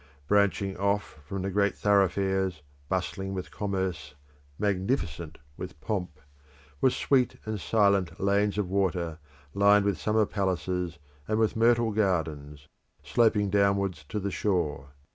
[0.27, 4.15] Branching off from the great thoroughfares, bustling with commerce,
[4.57, 6.19] magnificent with pomp,
[6.81, 9.19] were sweet and silent lanes of water,
[9.53, 12.67] lined with summer palaces and with myrtle gardens,
[13.03, 14.87] sloping downwards to the shore.